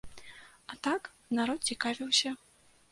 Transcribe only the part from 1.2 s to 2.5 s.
народ цікавіўся.